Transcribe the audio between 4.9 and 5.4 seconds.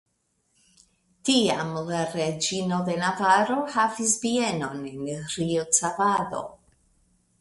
en